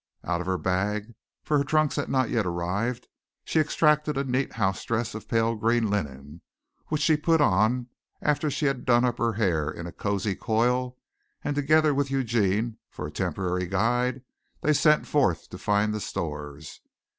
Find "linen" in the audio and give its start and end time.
5.91-6.41